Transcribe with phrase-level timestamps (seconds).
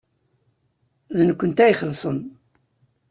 [1.15, 2.19] D nekkenti ad ixellṣen.